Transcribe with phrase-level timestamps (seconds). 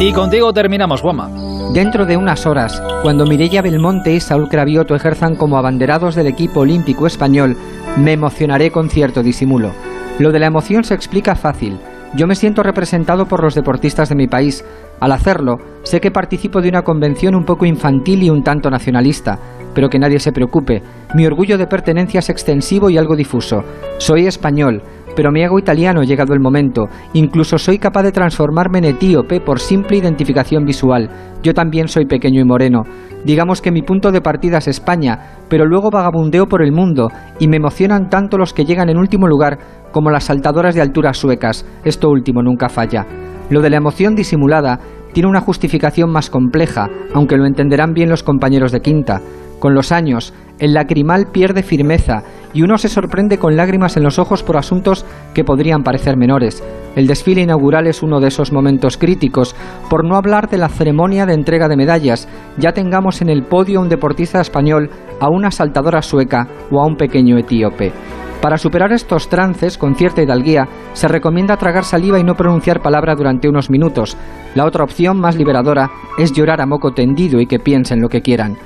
[0.00, 1.28] Y contigo terminamos, Guama.
[1.74, 6.60] Dentro de unas horas, cuando Mireia Belmonte y Saúl Cravioto ejerzan como abanderados del equipo
[6.60, 7.54] olímpico español,
[7.98, 9.72] me emocionaré con cierto disimulo.
[10.18, 11.78] Lo de la emoción se explica fácil.
[12.14, 14.64] Yo me siento representado por los deportistas de mi país.
[15.00, 19.38] Al hacerlo, sé que participo de una convención un poco infantil y un tanto nacionalista,
[19.74, 20.82] pero que nadie se preocupe.
[21.14, 23.64] Mi orgullo de pertenencia es extensivo y algo difuso.
[23.98, 24.82] Soy español,
[25.16, 26.88] pero me hago italiano llegado el momento.
[27.12, 31.10] Incluso soy capaz de transformarme en etíope por simple identificación visual.
[31.42, 32.82] Yo también soy pequeño y moreno.
[33.24, 37.48] Digamos que mi punto de partida es España, pero luego vagabundeo por el mundo y
[37.48, 39.58] me emocionan tanto los que llegan en último lugar
[39.92, 41.66] como las saltadoras de altura suecas.
[41.84, 43.06] Esto último nunca falla.
[43.50, 44.78] Lo de la emoción disimulada
[45.12, 49.20] tiene una justificación más compleja, aunque lo entenderán bien los compañeros de quinta.
[49.58, 54.18] Con los años, el lacrimal pierde firmeza y uno se sorprende con lágrimas en los
[54.18, 55.04] ojos por asuntos
[55.34, 56.62] que podrían parecer menores.
[56.96, 59.54] El desfile inaugural es uno de esos momentos críticos,
[59.88, 62.28] por no hablar de la ceremonia de entrega de medallas.
[62.58, 66.86] Ya tengamos en el podio a un deportista español, a una saltadora sueca o a
[66.86, 67.92] un pequeño etíope.
[68.40, 73.14] Para superar estos trances con cierta hidalguía, se recomienda tragar saliva y no pronunciar palabra
[73.14, 74.16] durante unos minutos.
[74.54, 78.22] La otra opción, más liberadora, es llorar a moco tendido y que piensen lo que
[78.22, 78.56] quieran.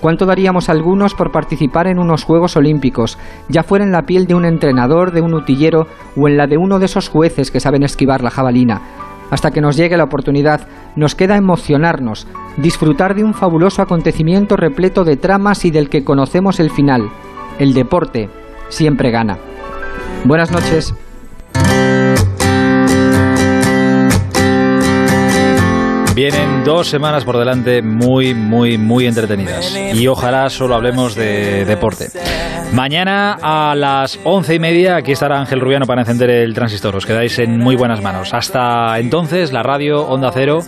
[0.00, 4.34] ¿Cuánto daríamos algunos por participar en unos Juegos Olímpicos, ya fuera en la piel de
[4.34, 7.82] un entrenador, de un utillero o en la de uno de esos jueces que saben
[7.82, 8.80] esquivar la jabalina?
[9.30, 15.04] Hasta que nos llegue la oportunidad, nos queda emocionarnos, disfrutar de un fabuloso acontecimiento repleto
[15.04, 17.10] de tramas y del que conocemos el final.
[17.58, 18.30] El deporte
[18.70, 19.38] siempre gana.
[20.24, 20.94] Buenas noches.
[26.14, 29.76] Vienen dos semanas por delante muy, muy, muy entretenidas.
[29.94, 32.08] Y ojalá solo hablemos de deporte.
[32.72, 36.94] Mañana a las once y media aquí estará Ángel Rubiano para encender el transistor.
[36.96, 38.34] Os quedáis en muy buenas manos.
[38.34, 40.60] Hasta entonces, la radio Onda Cero